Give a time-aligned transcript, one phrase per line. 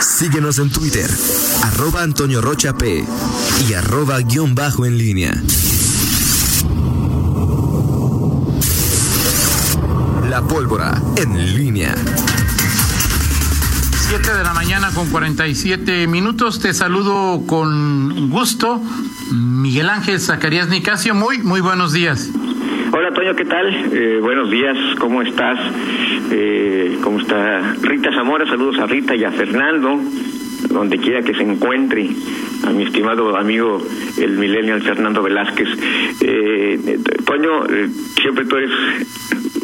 [0.00, 1.10] Síguenos en Twitter,
[1.64, 3.04] arroba Antonio Rocha P
[3.68, 5.42] y arroba guion bajo en línea.
[10.28, 11.94] La pólvora en línea.
[14.08, 16.60] 7 de la mañana con 47 minutos.
[16.60, 18.80] Te saludo con gusto.
[19.32, 22.28] Miguel Ángel Zacarías Nicasio, muy, muy buenos días.
[22.90, 23.66] Hola Toño, ¿qué tal?
[23.92, 25.58] Eh, buenos días, ¿cómo estás?
[26.30, 28.46] Eh, ¿Cómo está Rita Zamora?
[28.46, 30.00] Saludos a Rita y a Fernando,
[30.70, 32.08] donde quiera que se encuentre,
[32.66, 33.82] a mi estimado amigo
[34.18, 35.68] el millennial Fernando Velázquez.
[36.22, 37.88] Eh, Toño, eh,
[38.22, 38.70] siempre tú eres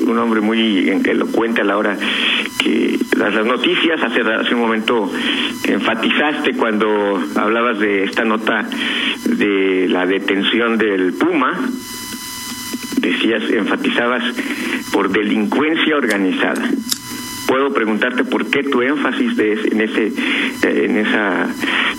[0.07, 1.97] un hombre muy elocuente a la hora
[2.59, 5.11] que las, las noticias, hace, hace un momento
[5.67, 8.69] enfatizaste cuando hablabas de esta nota
[9.25, 11.59] de la detención del Puma,
[13.11, 14.23] decías, enfatizabas
[14.93, 16.71] por delincuencia organizada.
[17.47, 21.47] Puedo preguntarte por qué tu énfasis de, en ese eh, en esa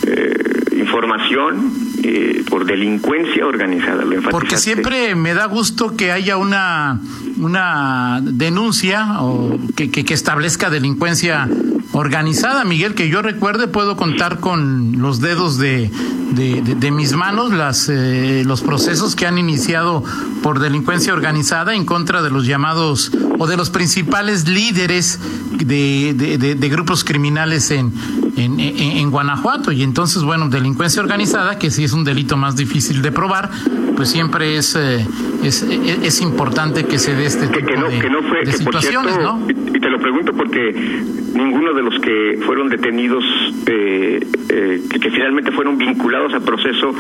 [0.07, 0.33] eh,
[0.77, 1.71] información
[2.03, 4.03] eh, por delincuencia organizada.
[4.31, 6.99] Porque siempre me da gusto que haya una
[7.37, 11.47] una denuncia o que, que, que establezca delincuencia
[11.95, 15.89] organizada, Miguel, que yo recuerde, puedo contar con los dedos de,
[16.31, 20.03] de, de, de mis manos las, eh, los procesos que han iniciado
[20.43, 25.19] por delincuencia organizada en contra de los llamados o de los principales líderes
[25.53, 27.93] de, de grupos criminales en,
[28.35, 29.71] en, en, en, Guanajuato.
[29.71, 33.49] Y entonces, bueno, delincuencia organizada, que sí es un delito más difícil de probar,
[33.95, 35.07] pues siempre es, eh,
[35.43, 38.43] es, es, importante que se dé este tipo que, que no, de, que no fue,
[38.43, 39.47] de situaciones, cierto, ¿no?
[39.95, 43.23] Lo pregunto porque ninguno de los que fueron detenidos,
[43.65, 46.93] eh, eh, que, que, finalmente fueron vinculados a proceso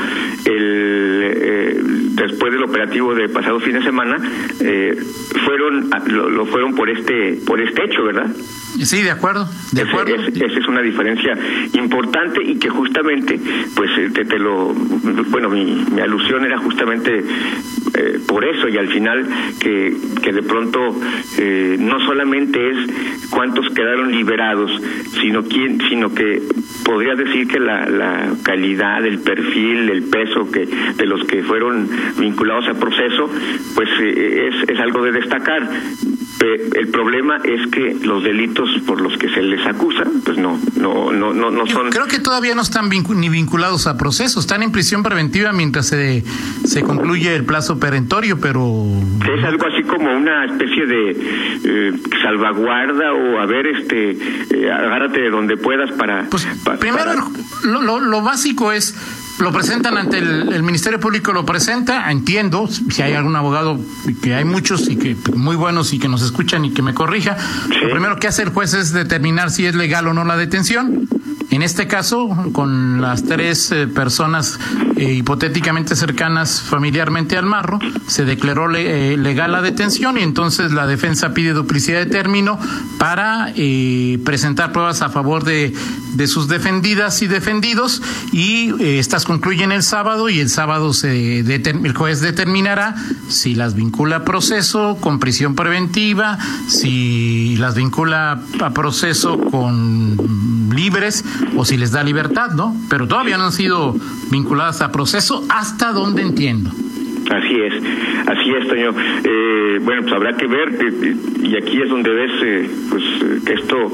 [0.45, 1.77] el, eh,
[2.15, 4.17] después del operativo de pasado fin de semana,
[4.61, 4.95] eh,
[5.43, 8.27] fueron lo, lo, fueron por este por este hecho, ¿verdad?
[8.83, 10.15] Sí, de acuerdo, de ese, acuerdo.
[10.15, 11.37] Esa es una diferencia
[11.73, 13.39] importante y que justamente,
[13.75, 14.73] pues te, te lo,
[15.29, 17.23] bueno, mi, mi, alusión era justamente
[17.97, 19.25] eh, por eso y al final
[19.59, 20.95] que, que de pronto
[21.37, 24.71] eh, no solamente es cuántos quedaron liberados,
[25.21, 26.41] sino quién, sino que
[26.83, 31.89] podría decir que la, la calidad, el perfil, el peso que de los que fueron
[32.19, 33.29] vinculados a proceso,
[33.73, 35.69] pues eh, es, es algo de destacar
[36.39, 41.11] el problema es que los delitos por los que se les acusa, pues no, no,
[41.11, 41.89] no, no, no son.
[41.89, 45.87] Creo que todavía no están vincu ni vinculados a procesos, están en prisión preventiva mientras
[45.87, 46.23] se,
[46.65, 48.83] se concluye el plazo perentorio, pero.
[49.21, 51.11] Es algo así como una especie de
[51.63, 56.27] eh, salvaguarda o a ver, este, eh, agárrate de donde puedas para.
[56.29, 57.23] Pues pa, primero, para...
[57.63, 58.95] Lo, lo, lo básico es
[59.39, 63.79] lo presentan ante el, el, Ministerio Público, lo presenta, entiendo, si hay algún abogado,
[64.21, 67.37] que hay muchos y que muy buenos y que nos escuchan y que me corrija,
[67.67, 67.75] sí.
[67.81, 71.07] lo primero que hace el juez es determinar si es legal o no la detención.
[71.55, 74.59] En este caso, con las tres eh, personas
[74.97, 80.85] eh, hipotéticamente cercanas familiarmente al marro, se declaró eh, legal la detención y entonces la
[80.85, 82.59] defensa pide duplicidad de término
[82.97, 83.53] para
[84.25, 85.73] presentar pruebas a favor de,
[86.15, 88.01] de, sus defendidas y defendidos
[88.33, 92.95] y estas concluyen el sábado y el sábado se el juez determinará
[93.29, 96.37] si las vincula a proceso con prisión preventiva,
[96.67, 101.23] si las vincula a proceso con libres
[101.55, 102.75] o si les da libertad, ¿no?
[102.89, 103.95] Pero todavía no han sido
[104.29, 106.71] vinculadas a proceso hasta donde entiendo.
[107.29, 107.73] Así es,
[108.27, 108.93] así es, Toño.
[109.23, 113.03] Eh, bueno, pues habrá que ver, eh, y aquí es donde ves eh, pues
[113.43, 113.91] que esto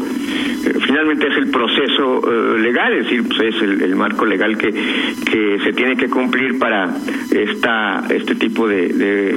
[0.63, 4.71] eh, finalmente es el proceso eh, legal, es decir, pues es el, marco legal que,
[4.71, 6.89] que se tiene que cumplir para
[7.31, 9.35] esta este tipo de, de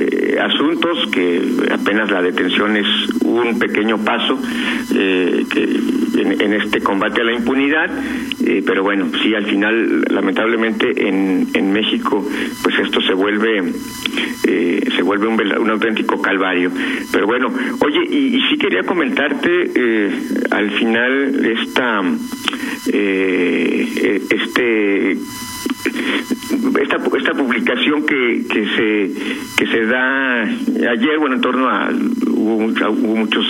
[0.00, 1.40] eh, asuntos, que
[1.72, 2.86] apenas la detención es
[3.22, 4.38] un pequeño paso
[4.88, 5.80] que
[6.18, 7.90] en, este combate a la impunidad,
[8.64, 12.26] pero bueno, sí, al final, lamentablemente en, en México,
[12.62, 13.72] pues esto se vuelve
[14.96, 16.70] se vuelve un, un, auténtico calvario.
[17.12, 20.10] Pero bueno, oye, y, y sí quería comentarte
[20.50, 22.02] al final esta
[22.92, 25.16] eh, este
[26.80, 29.12] esta esta publicación que, que se
[29.56, 31.90] que se da ayer bueno en torno a
[32.28, 33.44] hubo, hubo muchas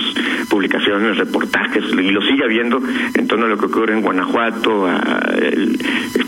[0.49, 2.81] publicaciones reportajes y lo sigue habiendo
[3.15, 5.01] en torno a lo que ocurre en Guanajuato a
[5.41, 5.79] el,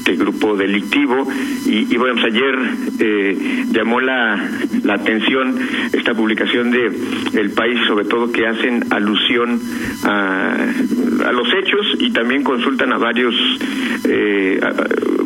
[0.09, 1.27] este grupo delictivo.
[1.67, 2.59] Y, y bueno pues ayer
[3.01, 4.49] eh, llamó la,
[4.85, 5.59] la atención
[5.93, 6.91] esta publicación de
[7.35, 9.61] el país sobre todo que hacen alusión
[10.05, 10.55] a,
[11.27, 13.35] a los hechos y también consultan a varios
[14.05, 14.61] eh,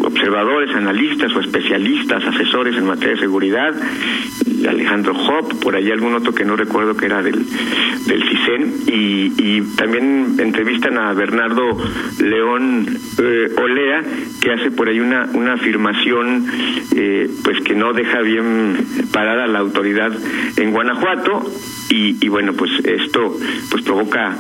[0.03, 3.75] observadores, analistas o especialistas, asesores en materia de seguridad
[4.69, 7.45] Alejandro Hop, por ahí algún otro que no recuerdo que era del,
[8.07, 11.63] del CISEN, y, también entrevistan a Bernardo
[12.21, 12.87] León
[13.19, 14.03] eh, Olea,
[14.41, 16.47] que hace por ahí una, una afirmación
[16.95, 18.77] eh, pues que no deja bien
[19.13, 20.13] parada la autoridad
[20.57, 21.43] en Guanajuato,
[21.95, 23.37] y, bueno, pues esto
[23.71, 24.35] pues provoca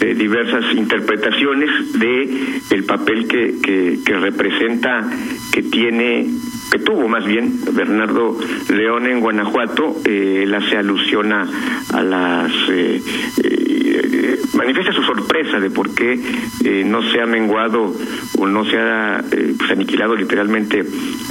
[0.00, 5.10] eh, diversas interpretaciones de el papel que, que representa,
[5.52, 6.28] que tiene
[6.72, 8.34] que tuvo más bien Bernardo
[8.70, 11.46] León en Guanajuato, eh, él hace alusión a,
[11.92, 13.02] a las eh,
[13.44, 16.20] eh, manifiesta su sorpresa de por qué
[16.64, 17.94] eh, no se ha menguado
[18.38, 20.84] o no se ha eh, pues aniquilado literalmente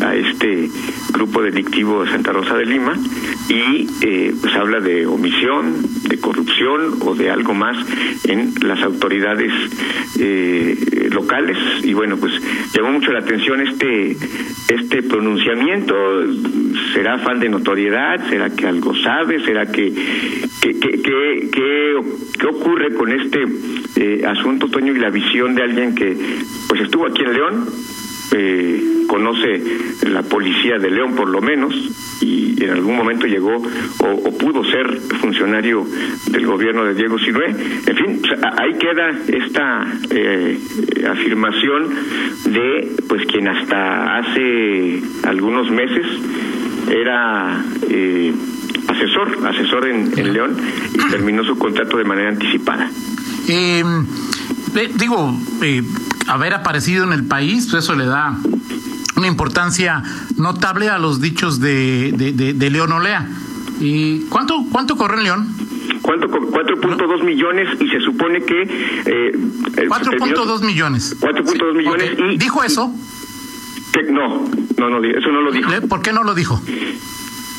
[0.03, 0.69] a este
[1.13, 2.97] grupo delictivo de Santa Rosa de Lima
[3.49, 5.75] y eh, pues habla de omisión,
[6.07, 7.77] de corrupción o de algo más
[8.25, 9.51] en las autoridades
[10.19, 11.57] eh, locales.
[11.83, 12.33] Y bueno pues
[12.73, 14.17] llamó mucho la atención este
[14.69, 15.93] este pronunciamiento
[16.93, 19.91] será fan de notoriedad será que algo sabe será que
[20.61, 21.81] que que, que, que
[22.41, 23.45] ¿Qué ocurre con este
[23.97, 26.17] eh, asunto, Toño, y la visión de alguien que
[26.67, 27.67] pues estuvo aquí en León,
[28.33, 29.61] eh, conoce
[30.09, 31.75] la policía de León por lo menos,
[32.19, 34.87] y en algún momento llegó o, o pudo ser
[35.19, 35.85] funcionario
[36.31, 37.49] del gobierno de Diego Sinué.
[37.85, 38.21] En fin,
[38.57, 40.57] ahí queda esta eh,
[41.11, 41.89] afirmación
[42.45, 46.07] de pues quien hasta hace algunos meses
[46.91, 48.33] era eh,
[48.87, 50.57] asesor, asesor en, en, León
[50.93, 52.89] y terminó su contrato de manera anticipada.
[53.47, 53.83] Eh,
[54.95, 55.83] digo, eh,
[56.27, 58.37] haber aparecido en el país, pues eso le da
[59.15, 60.03] una importancia
[60.37, 63.27] notable a los dichos de, de, de, de León Olea.
[63.79, 65.55] ¿Y cuánto, cuánto corre en León?
[66.01, 68.61] 4.2 millones y se supone que...
[69.05, 71.15] Eh, 4.2 millones.
[71.19, 72.35] 4.2 sí, millones okay.
[72.35, 72.37] y...
[72.37, 72.93] ¿Dijo eso?
[74.11, 75.69] No, no, no, eso no lo dijo.
[75.87, 76.61] ¿Por qué no lo dijo?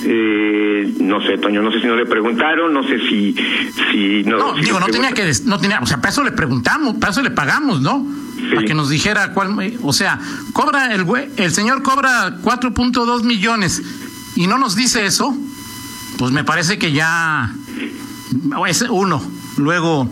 [0.04, 3.36] Eh, no sé, Toño, no sé si no le preguntaron, no sé si,
[3.92, 4.38] si no.
[4.38, 7.12] No, si digo, no tenía que, no tenía, o sea, para eso le preguntamos, para
[7.12, 8.04] eso le pagamos, ¿no?
[8.36, 8.54] Sí.
[8.54, 10.18] Para que nos dijera cuál, o sea,
[10.52, 13.82] cobra el güey, el señor cobra 4.2 millones
[14.34, 15.36] y no nos dice eso,
[16.18, 17.54] pues me parece que ya
[18.66, 19.22] es uno.
[19.58, 20.08] Luego.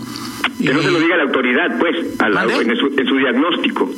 [0.58, 3.16] Que eh, no se lo diga la autoridad, pues, a la, en, su, en su
[3.16, 3.90] diagnóstico.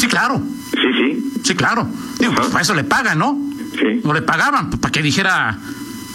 [0.00, 0.40] Sí, claro.
[0.72, 1.32] Sí, sí.
[1.44, 1.86] Sí, claro.
[2.18, 3.38] Digo, pues para eso le pagan, ¿no?
[3.78, 4.00] Sí.
[4.02, 5.58] No le pagaban, pues, para que dijera,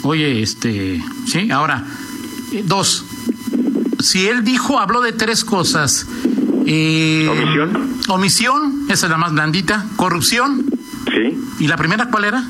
[0.02, 1.84] oye, este, sí, ahora,
[2.52, 3.06] eh, dos,
[4.00, 6.08] si él dijo, habló de tres cosas.
[6.66, 7.90] Eh, omisión.
[8.08, 9.86] Omisión, esa es la más blandita.
[9.98, 10.66] Corrupción.
[11.12, 11.38] Sí.
[11.60, 12.44] ¿Y la primera cuál era?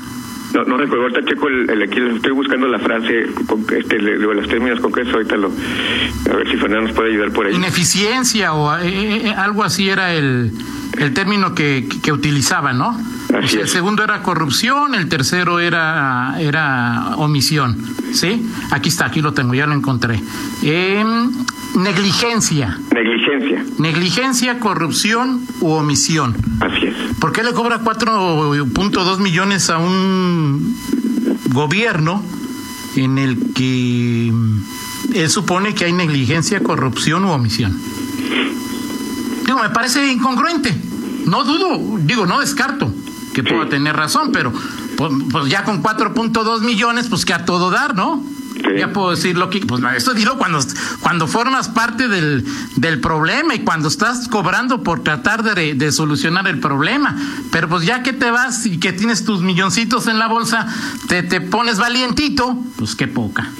[0.54, 4.16] No, no recuerdo, ahorita checo el, el, aquí, estoy buscando la frase, con, este, le,
[4.16, 7.54] los términos concretos, ahorita lo, a ver si Fernando nos puede ayudar por ahí.
[7.54, 10.52] Ineficiencia o eh, eh, algo así era el,
[10.98, 12.96] el término que, que, que utilizaba, ¿no?
[13.42, 17.76] Así el segundo era corrupción, el tercero era, era omisión,
[18.12, 18.46] ¿sí?
[18.70, 20.20] Aquí está, aquí lo tengo, ya lo encontré.
[20.62, 21.04] Eh,
[21.74, 22.78] negligencia.
[22.94, 23.64] Negligencia.
[23.78, 26.34] Negligencia, corrupción u omisión.
[26.60, 26.94] Así es.
[27.20, 30.76] ¿Por qué le cobra 4.2 millones a un
[31.52, 32.22] gobierno
[32.96, 34.32] en el que
[35.14, 37.76] él supone que hay negligencia, corrupción u omisión?
[39.46, 40.76] Digo, me parece incongruente.
[41.24, 42.92] No dudo, digo, no descarto
[43.32, 44.50] que pueda tener razón, pero
[44.96, 48.24] pues, pues ya con 4.2 millones, pues que a todo dar, ¿no?
[48.54, 48.62] Sí.
[48.78, 50.58] Ya puedo decir lo que, pues esto dilo cuando,
[51.00, 52.46] cuando formas parte del,
[52.76, 57.14] del problema y cuando estás cobrando por tratar de, de, solucionar el problema.
[57.52, 60.66] Pero pues ya que te vas y que tienes tus milloncitos en la bolsa,
[61.06, 63.50] te, te pones valientito, pues qué poca.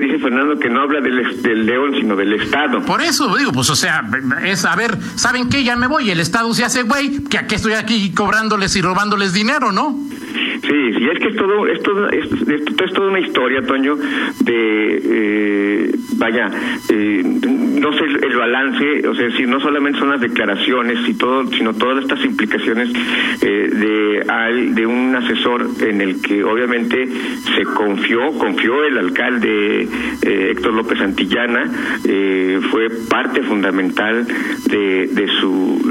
[0.00, 2.82] Dice, Fernando que no habla del, del León, sino del Estado.
[2.82, 4.02] Por eso digo, pues o sea,
[4.44, 5.64] es a ver, ¿saben qué?
[5.64, 9.32] Ya me voy, el Estado se hace güey, que aquí estoy aquí cobrándoles y robándoles
[9.32, 9.96] dinero, ¿no?
[10.62, 15.90] Sí, sí, es que es todo, es, todo, es, toda una historia, Toño, de, eh,
[16.18, 16.50] vaya,
[16.88, 21.46] eh, no sé el, balance, o sea, si no solamente son las declaraciones, y todo,
[21.48, 22.90] sino todas estas implicaciones
[23.42, 27.08] eh, de, de un asesor en el que obviamente
[27.56, 31.70] se confió, confió el alcalde eh, Héctor López Antillana,
[32.06, 34.26] eh, fue parte fundamental
[34.66, 35.82] de, de su,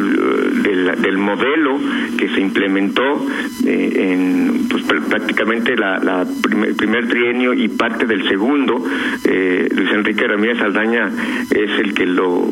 [1.01, 1.77] del modelo
[2.17, 3.25] que se implementó
[3.65, 8.83] en pues prácticamente la, primer, primer, trienio y parte del segundo,
[9.25, 11.11] eh, Luis Enrique Ramírez Saldaña
[11.49, 12.47] es el que lo,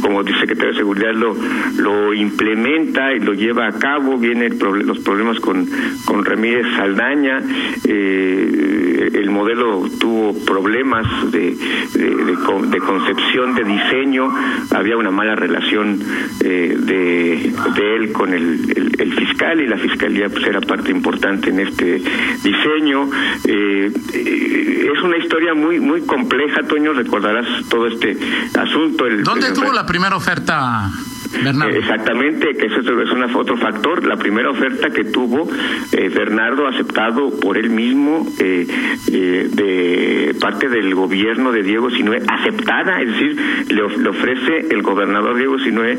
[0.00, 1.36] como dice secretario de Seguridad, lo,
[1.78, 5.66] lo implementa y lo lleva a cabo, vienen los problemas con,
[6.04, 7.40] con Ramírez Saldaña,
[7.86, 11.56] eh, el modelo tuvo problemas de,
[11.94, 14.32] de, concepción, de diseño,
[14.70, 16.00] había una mala relación
[16.44, 21.60] eh, de, él con el, el, fiscal y la fiscalía pues era parte importante en
[21.60, 22.02] este
[22.42, 23.08] diseño.
[23.46, 28.16] Eh, eh, es una historia muy muy compleja, Toño, recordarás todo este
[28.58, 29.06] asunto.
[29.06, 30.90] El, ¿Dónde tuvo la primera oferta?
[31.34, 34.04] Exactamente, que eso es una, otro factor.
[34.04, 35.48] La primera oferta que tuvo
[35.92, 38.66] eh, Bernardo, aceptado por él mismo eh,
[39.12, 43.36] eh, de parte del gobierno de Diego Sinue, aceptada, es decir,
[43.68, 45.98] le, ofrece el gobernador Diego Sinue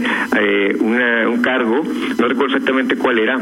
[0.79, 1.83] un cargo,
[2.19, 3.37] no recuerdo exactamente cuál era,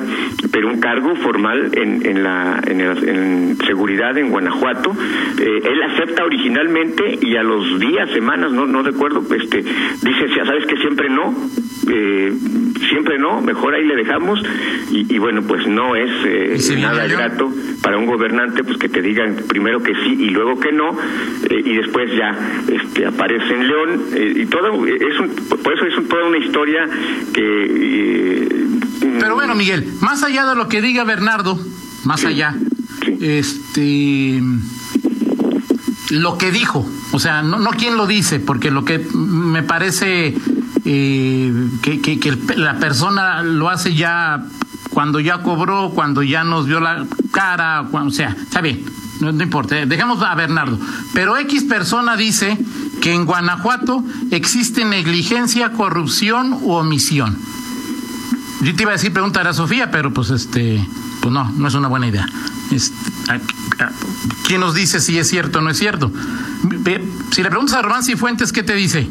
[0.52, 4.94] pero un cargo formal en, en, la, en, seguridad en Guanajuato.
[5.40, 10.78] él acepta originalmente y a los días, semanas, no, no recuerdo, este, dice, sabes que
[10.78, 11.34] siempre no,
[11.88, 12.34] eh,
[12.90, 14.40] siempre no, mejor ahí le dejamos.
[14.92, 17.50] Y, bueno, pues no es eh, nada grato
[17.82, 20.92] para un gobernante pues que te digan primero que sí y luego que no
[21.50, 24.02] eh, y después ya este aparece en León.
[24.36, 25.30] Y todo es un,
[25.64, 26.88] por eso es toda una historia
[27.34, 28.68] que
[29.20, 31.60] pero bueno Miguel más allá de lo que diga Bernardo
[32.04, 32.56] más allá
[33.20, 34.42] este
[36.12, 40.36] lo que dijo o sea no no quién lo dice porque lo que me parece
[40.86, 44.46] eh, que, que, la persona lo hace ya
[44.92, 48.84] cuando ya cobró, cuando ya nos vio la cara, o sea, está bien,
[49.22, 50.80] no, importa, eh, dejamos a Bernardo.
[51.14, 52.58] Pero X persona dice
[53.02, 57.38] que en Guanajuato existe negligencia, corrupción u omisión.
[58.62, 60.86] Yo te iba a decir preguntar a Sofía, pero pues este,
[61.22, 62.28] pues no, no es una buena idea.
[62.72, 62.96] Este,
[64.46, 66.12] ¿Quién nos dice si es cierto o no es cierto?
[67.32, 69.10] Si le preguntas a Román Cifuentes, ¿qué te dice?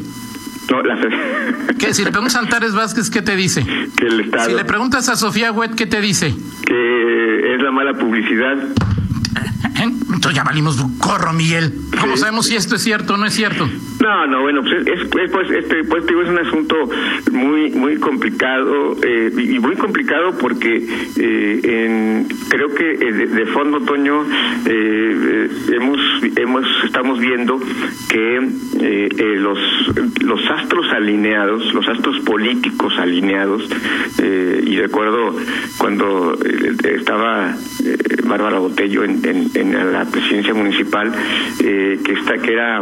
[1.91, 3.65] Si le preguntas a Antares Vázquez, ¿qué te dice?
[3.97, 4.49] Que el Estado.
[4.49, 6.33] Si le preguntas a Sofía Huet, ¿qué te dice?
[6.65, 8.57] Que es la mala publicidad.
[10.21, 11.73] Entonces ya valimos un corro, Miguel.
[11.99, 13.67] ¿Cómo sabemos si esto es cierto o no es cierto?
[14.01, 16.75] No, no, bueno, pues es, pues, este, pues digo, es un asunto
[17.31, 20.85] muy muy complicado eh, y muy complicado porque
[21.17, 24.25] eh, en, creo que eh, de, fondo, Toño,
[24.65, 25.99] hemos
[26.35, 27.59] hemos estamos viendo
[28.09, 28.49] que
[29.37, 29.59] los
[30.23, 33.69] los astros alineados, los astros políticos alineados
[34.19, 35.35] y recuerdo
[35.77, 36.37] cuando
[36.83, 37.55] estaba
[38.27, 39.21] Bárbara Botello en,
[39.53, 41.11] en, la presidencia municipal
[41.57, 42.81] que está que era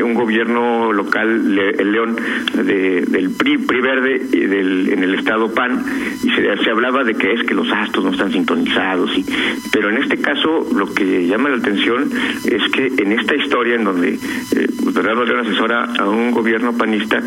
[0.00, 2.16] un gobierno local, el León,
[2.54, 5.84] del PRI, PRI Verde, del, en el estado PAN,
[6.22, 9.24] y se, hablaba de que es que los astros no están sintonizados, y,
[9.72, 12.10] pero en este caso lo que llama la atención
[12.44, 17.20] es que en esta historia en donde eh, Bernardo León asesora a un gobierno panista,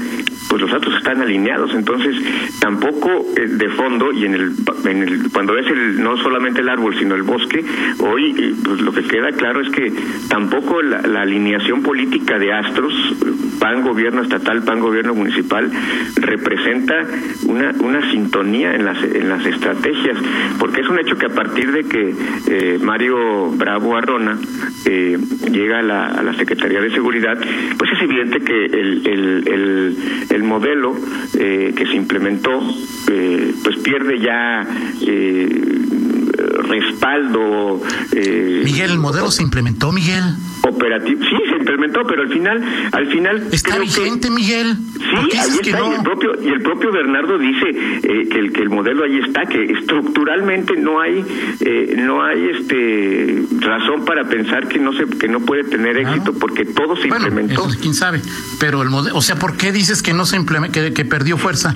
[0.49, 2.15] pues los astros están alineados, entonces
[2.59, 4.51] tampoco eh, de fondo y en el,
[4.85, 7.63] en el cuando ves el, no solamente el árbol, sino el bosque,
[7.99, 9.91] hoy eh, pues lo que queda claro es que
[10.29, 12.93] tampoco la alineación política de astros,
[13.59, 15.71] PAN gobierno estatal, PAN gobierno municipal,
[16.15, 16.95] representa
[17.47, 20.17] una, una sintonía en las, en las estrategias,
[20.59, 22.15] porque es un hecho que a partir de que
[22.47, 24.37] eh, Mario Bravo Arrona
[24.85, 25.17] eh,
[25.51, 27.37] llega a la, a la Secretaría de Seguridad,
[27.77, 29.97] pues es evidente que el, el,
[30.29, 30.95] el, modelo
[31.39, 32.61] eh, que se implementó
[33.63, 34.67] pues pierde ya
[36.69, 37.81] respaldo.
[38.13, 40.23] Miguel, ¿el modelo se implementó, Miguel?
[40.69, 41.21] operativo.
[41.23, 44.75] Sí, se implementó, pero al final, al final está vigente, Miguel.
[44.97, 47.69] Sí, ahí está y el propio y el propio Bernardo dice
[48.03, 51.25] eh, que el que el modelo ahí está, que estructuralmente no hay
[51.59, 56.33] eh, no hay este razón para pensar que no se que no puede tener éxito
[56.33, 57.67] porque todo se implementó.
[57.81, 58.21] quién sabe,
[58.59, 61.73] pero el modelo, o sea, ¿por qué dices que no se implementó, que, perdió fuerza?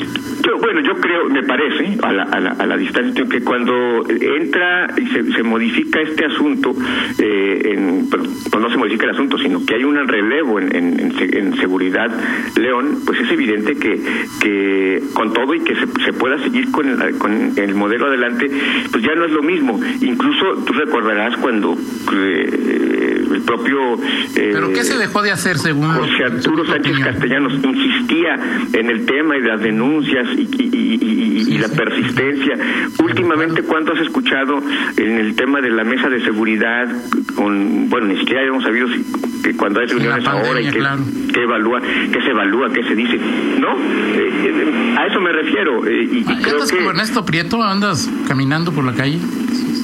[0.59, 4.93] bueno, yo creo, me parece a la, a la, a la distancia que cuando entra
[4.97, 6.75] y se, se modifica este asunto,
[7.17, 11.55] eh, en, pues no se modifica el asunto, sino que hay un relevo en, en,
[11.57, 12.09] seguridad
[12.55, 14.01] León, pues es evidente que,
[14.41, 18.49] que con todo y que se, se pueda seguir con el, con el modelo adelante,
[18.91, 19.79] pues ya no es lo mismo.
[20.01, 21.77] Incluso tú recordarás cuando
[22.13, 23.95] eh, el propio...
[24.35, 25.89] Eh, ¿Pero qué se dejó de hacer según...
[25.91, 28.39] José Arturo Sánchez Castellanos insistía
[28.73, 32.57] en el tema y las denuncias y, y, y, la persistencia.
[33.03, 34.61] Últimamente, ¿cuánto has escuchado
[34.97, 36.87] en el tema de la mesa de seguridad
[37.35, 39.05] con, bueno, ni siquiera hemos sabido si,
[39.43, 43.17] que cuando hay reuniones ahora y que, evalúa, que se evalúa, que se dice,
[43.59, 43.73] ¿no?
[43.73, 45.85] Eh, eh, a eso me refiero.
[45.85, 47.63] Eh, y, ¿Andas como Ernesto Prieto?
[47.63, 49.19] ¿Andas caminando por la calle?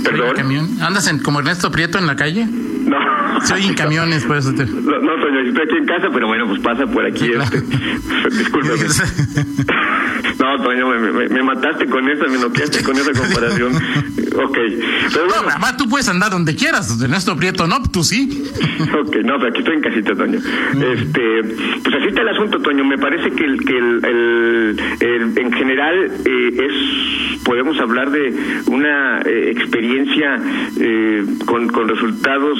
[0.03, 0.79] ¿Perdón?
[0.81, 2.45] ¿Andas en, como Ernesto Prieto en la calle?
[2.45, 2.97] No.
[3.45, 4.45] Soy en camiones, pues.
[4.45, 7.31] No, no, estoy aquí en casa, pero bueno, pues pasa por aquí.
[7.31, 7.61] este.
[8.31, 8.69] Disculpe.
[10.45, 13.73] No, Toño, me, me, mataste con esa, me noqueaste con esa comparación.
[14.35, 14.57] ok.
[15.11, 15.41] Pero bueno.
[15.41, 18.43] No, además tú puedes andar donde quieras, en esto Prieto, no, tú sí.
[18.81, 20.39] ok, no, pero aquí estoy en casita, Toño.
[20.39, 20.83] Mm.
[20.83, 21.43] Este,
[21.81, 22.85] pues así está el asunto, Toño.
[22.85, 28.35] Me parece que el, que el, el, en general eh, es, podemos hablar de
[28.67, 30.39] una eh, experiencia
[30.79, 32.59] eh, con, con resultados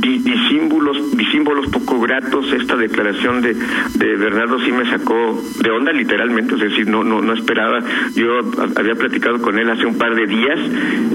[0.00, 2.52] disímbolos, disímbolos poco gratos.
[2.52, 7.11] Esta declaración de, de Bernardo sí me sacó de onda, literalmente, es decir, no, no,
[7.20, 7.80] no esperaba.
[8.14, 8.40] Yo
[8.76, 10.58] había platicado con él hace un par de días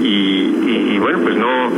[0.02, 1.70] y, y, bueno, pues no.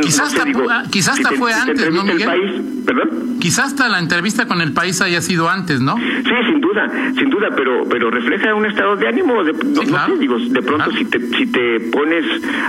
[0.00, 0.44] Quizás hasta,
[0.90, 2.24] quizás hasta fue antes, ¿no, Miguel?
[2.24, 2.52] País,
[2.86, 3.38] ¿Perdón?
[3.40, 5.96] Quizás hasta la entrevista con el país haya sido antes, ¿no?
[5.96, 9.42] Sí, sin duda, sin duda, pero pero refleja un estado de ánimo.
[9.42, 12.24] De, no, digo, de pronto si te si te pones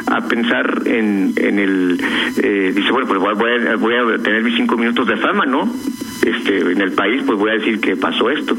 [0.07, 2.01] a pensar en, en el
[2.41, 5.69] eh, dice bueno pues voy a, voy a tener mis cinco minutos de fama, ¿no?
[6.23, 8.55] Este, en el país, pues voy a decir que pasó esto.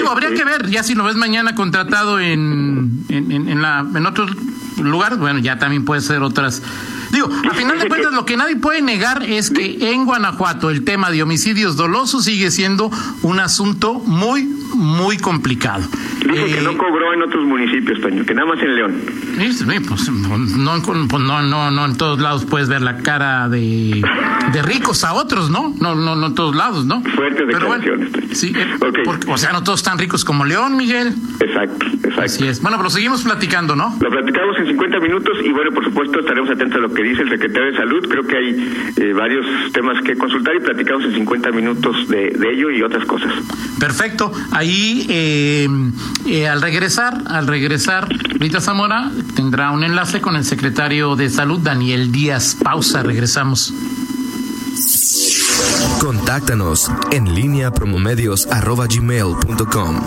[0.00, 4.06] Digo, habría que ver, ya si lo ves mañana contratado en, en, en, la, en
[4.06, 4.30] otros
[4.78, 6.62] lugares, bueno, ya también puede ser otras
[7.10, 10.84] Digo, a final de cuentas, lo que nadie puede negar es que en Guanajuato el
[10.84, 12.90] tema de homicidios dolosos sigue siendo
[13.22, 15.82] un asunto muy, muy complicado.
[16.20, 19.02] Dice que no eh, cobró en otros municipios, Toño, que nada más en León.
[19.40, 24.02] Sí, pues no, no, no, no en todos lados puedes ver la cara de,
[24.52, 25.74] de ricos a otros, ¿no?
[25.80, 27.02] No, no, no en todos lados, ¿no?
[27.02, 28.10] Fuertes declaraciones.
[28.32, 28.68] sí, eh,
[29.28, 31.14] o sea, no todos están ricos como León, Miguel.
[31.40, 32.20] Exacto, exacto.
[32.22, 32.60] Así es.
[32.60, 33.96] Bueno, pero seguimos platicando, ¿no?
[33.98, 37.22] Lo platicamos en 50 minutos y bueno, por supuesto estaremos atentos a lo que dice
[37.22, 38.06] el secretario de Salud.
[38.08, 42.52] Creo que hay eh, varios temas que consultar y platicamos en 50 minutos de, de
[42.52, 43.32] ello y otras cosas.
[43.78, 44.32] Perfecto.
[44.52, 45.68] Ahí eh,
[46.26, 51.60] eh, al regresar, al regresar, Rita Zamora tendrá un enlace con el secretario de Salud,
[51.60, 52.58] Daniel Díaz.
[52.62, 53.72] Pausa, regresamos.
[55.98, 60.00] Contáctanos en línea promomedios.com.